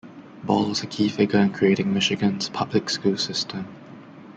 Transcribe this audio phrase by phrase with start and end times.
[0.43, 3.67] Ball was a key figure in creating Michigan's public school system.